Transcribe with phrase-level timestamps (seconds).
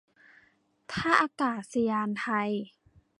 [0.91, 2.51] ท่าอากาศยานไทย